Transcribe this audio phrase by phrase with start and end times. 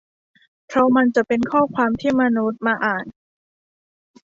[0.67, 3.05] เพราะมันจะเป็นข้อความที่มนุษย์มาอ่าน